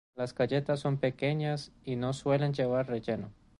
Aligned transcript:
Las 0.15 0.33
galletas 0.33 0.79
son 0.79 0.97
pequeñas 0.97 1.71
y 1.83 1.95
no 1.95 2.11
suelen 2.13 2.53
llevar 2.55 2.87
relleno. 2.87 3.31